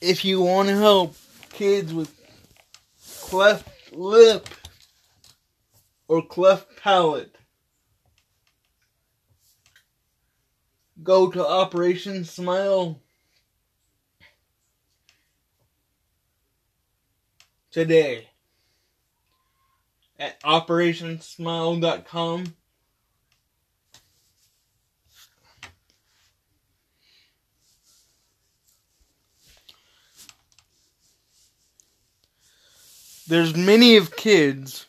if 0.00 0.24
you 0.24 0.40
want 0.40 0.68
to 0.68 0.76
help 0.76 1.14
kids 1.52 1.92
with 1.92 2.14
cleft 3.20 3.92
lip 3.92 4.48
or 6.08 6.22
cleft 6.22 6.76
palate, 6.76 7.36
go 11.02 11.30
to 11.30 11.46
Operation 11.46 12.24
Smile 12.24 13.00
today 17.70 18.30
at 20.18 20.40
operationsmile.com. 20.42 22.56
There's 33.30 33.54
many 33.54 33.96
of 33.96 34.16
kids. 34.16 34.86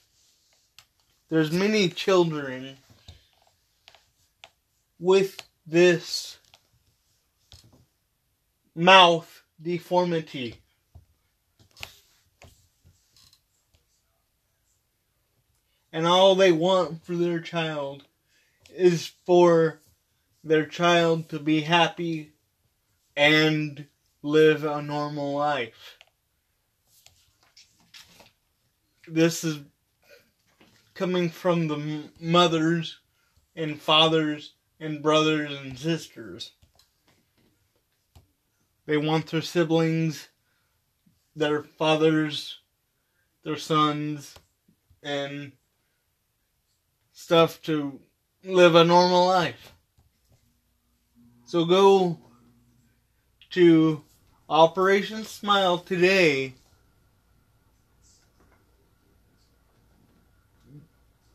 There's 1.30 1.52
many 1.52 1.90
children 1.90 2.78
with 5.00 5.44
this 5.68 6.40
mouth 8.74 9.44
deformity. 9.62 10.56
And 15.94 16.08
all 16.08 16.34
they 16.34 16.52
want 16.52 17.06
for 17.06 17.16
their 17.16 17.42
child 17.42 18.06
is 18.76 19.12
for 19.24 19.82
their 20.44 20.66
child 20.66 21.30
to 21.30 21.38
be 21.38 21.62
happy 21.62 22.32
and 23.16 23.86
live 24.24 24.64
a 24.64 24.82
normal 24.82 25.36
life. 25.36 26.00
This 29.14 29.44
is 29.44 29.60
coming 30.94 31.30
from 31.30 31.68
the 31.68 32.04
mothers 32.22 33.00
and 33.58 33.78
fathers 33.78 34.54
and 34.80 35.04
brothers 35.04 35.52
and 35.52 35.78
sisters. 35.78 36.52
They 38.86 38.96
want 38.96 39.28
their 39.28 39.42
siblings, 39.42 40.30
their 41.36 41.62
fathers, 41.62 42.60
their 43.44 43.58
sons, 43.58 44.34
and 45.04 45.52
stuff 47.12 47.62
to 47.64 48.00
live 48.46 48.76
a 48.76 48.86
normal 48.86 49.26
life. 49.28 49.74
So 51.46 51.66
go 51.66 52.18
to 53.50 54.04
Operation 54.48 55.26
Smile 55.26 55.80
today 55.80 56.54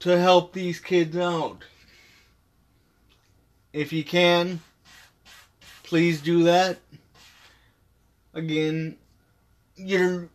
to 0.00 0.19
help 0.19 0.52
these 0.52 0.80
kids 0.80 1.16
out. 1.16 1.62
If 3.72 3.92
you 3.92 4.05
can, 4.05 4.61
please 5.83 6.20
do 6.20 6.44
that. 6.44 6.78
Again, 8.34 8.97
you're 9.77 10.28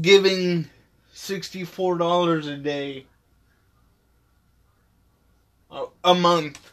giving 0.00 0.68
$64 1.14 2.52
a 2.52 2.56
day 2.56 3.06
a, 5.70 5.84
a 6.04 6.14
month. 6.14 6.72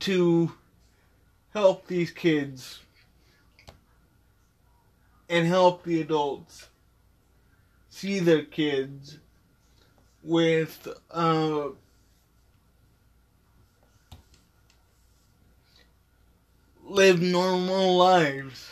To 0.00 0.52
help 1.52 1.88
these 1.88 2.12
kids 2.12 2.80
and 5.30 5.46
help 5.46 5.84
the 5.84 6.00
adults 6.00 6.68
see 7.88 8.18
their 8.18 8.42
kids 8.42 9.18
with 10.24 10.88
uh, 11.12 11.68
live 16.84 17.22
normal 17.22 17.96
lives. 17.96 18.70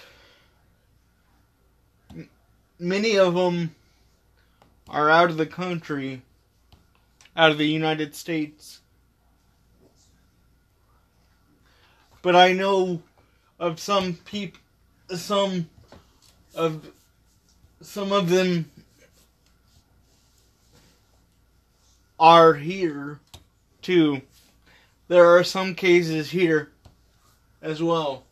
Many 2.80 3.16
of 3.18 3.34
them 3.34 3.74
are 4.88 5.08
out 5.10 5.30
of 5.30 5.36
the 5.36 5.46
country, 5.46 6.22
out 7.36 7.52
of 7.52 7.58
the 7.58 7.68
United 7.68 8.16
States. 8.16 8.80
But 12.20 12.34
I 12.34 12.52
know 12.52 13.00
of 13.60 13.78
some 13.78 14.14
people, 14.14 14.60
some 15.14 15.68
of 16.58 16.90
some 17.80 18.12
of 18.12 18.28
them 18.28 18.70
are 22.18 22.54
here 22.54 23.20
too. 23.80 24.20
There 25.06 25.36
are 25.36 25.44
some 25.44 25.74
cases 25.74 26.30
here 26.30 26.72
as 27.62 27.82
well. 27.82 28.24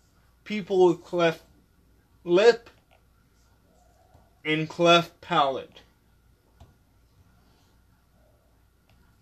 People 0.45 0.89
with 0.89 1.05
cleft 1.05 1.43
lip 2.25 2.69
and 4.45 4.69
cleft 4.69 5.21
palate. 5.21 5.81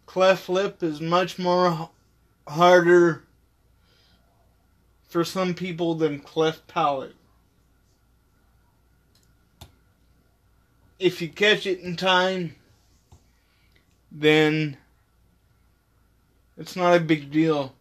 Cleft 0.07 0.49
lip 0.49 0.83
is 0.83 1.01
much 1.01 1.39
more 1.39 1.91
harder 2.49 3.25
for 5.09 5.25
some 5.25 5.55
people 5.55 5.95
than 5.95 6.21
cleft 6.21 6.67
palate. 6.67 7.15
If 11.05 11.21
you 11.21 11.29
catch 11.29 11.67
it 11.67 11.81
in 11.81 11.97
time, 11.97 12.57
then 14.11 14.79
it's 16.57 16.77
not 16.77 16.97
a 16.97 16.99
big 16.99 17.31
deal. 17.31 17.75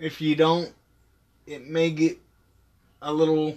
If 0.00 0.20
you 0.20 0.34
don't, 0.34 0.72
it 1.46 1.68
may 1.68 1.92
get 1.92 2.18
a 3.00 3.12
little 3.12 3.56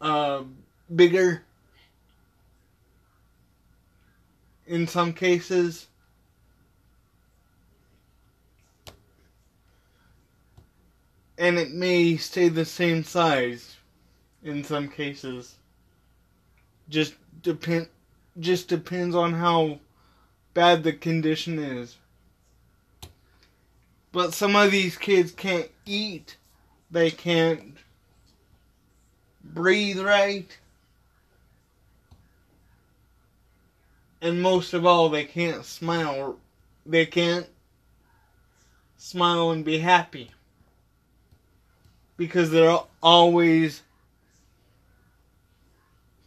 uh, 0.00 0.42
bigger 0.92 1.44
in 4.66 4.88
some 4.88 5.12
cases. 5.12 5.86
And 11.38 11.58
it 11.58 11.72
may 11.72 12.16
stay 12.16 12.48
the 12.48 12.64
same 12.64 13.04
size 13.04 13.76
in 14.42 14.64
some 14.64 14.88
cases. 14.88 15.56
Just 16.88 17.14
depend 17.42 17.88
just 18.38 18.68
depends 18.68 19.14
on 19.14 19.32
how 19.32 19.78
bad 20.54 20.82
the 20.82 20.92
condition 20.92 21.58
is. 21.58 21.96
But 24.12 24.34
some 24.34 24.56
of 24.56 24.70
these 24.70 24.96
kids 24.96 25.32
can't 25.32 25.70
eat. 25.84 26.36
They 26.90 27.10
can't 27.10 27.76
breathe 29.44 30.00
right. 30.00 30.56
And 34.22 34.42
most 34.42 34.72
of 34.72 34.86
all, 34.86 35.08
they 35.08 35.24
can't 35.24 35.64
smile. 35.64 36.38
They 36.84 37.06
can't 37.06 37.46
smile 38.96 39.50
and 39.50 39.64
be 39.64 39.78
happy. 39.78 40.30
Because 42.16 42.50
they're 42.50 42.78
always 43.02 43.82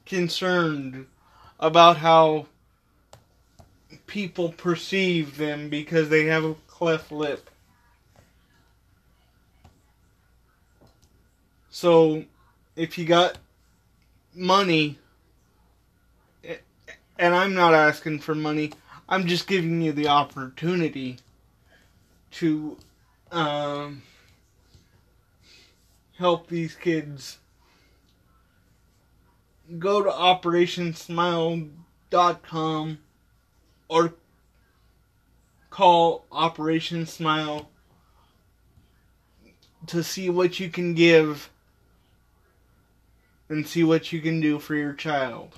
concerned 0.06 1.06
about 1.60 1.98
how 1.98 2.48
people 4.08 4.50
perceive 4.50 5.38
them 5.38 5.70
because 5.70 6.10
they 6.10 6.26
have 6.26 6.44
a 6.44 6.56
cleft 6.68 7.12
lip. 7.12 7.50
So, 11.70 12.26
if 12.76 12.98
you 12.98 13.06
got 13.06 13.38
money, 14.34 14.98
and 17.20 17.36
I'm 17.36 17.54
not 17.54 17.74
asking 17.74 18.20
for 18.20 18.34
money, 18.34 18.72
I'm 19.08 19.28
just 19.28 19.48
giving 19.48 19.82
you 19.82 19.92
the 19.92 20.08
opportunity 20.08 21.18
to 22.32 22.78
um, 23.32 24.02
help 26.20 26.48
these 26.48 26.76
kids. 26.76 27.40
Go 29.80 30.04
to 30.04 30.10
OperationSmile.com 30.10 33.00
or 33.88 34.14
call 35.70 36.26
Operation 36.32 37.06
Smile 37.06 37.70
to 39.88 40.04
see 40.04 40.30
what 40.30 40.60
you 40.60 40.70
can 40.70 40.94
give 40.94 41.50
and 43.48 43.66
see 43.66 43.86
what 43.86 44.12
you 44.12 44.20
can 44.22 44.42
do 44.42 44.60
for 44.60 44.76
your 44.76 44.92
child. 44.94 45.58